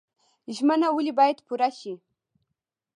ژمنه 0.55 0.87
ولې 0.95 1.13
باید 1.19 1.37
پوره 1.47 1.69
شي؟ 1.79 1.93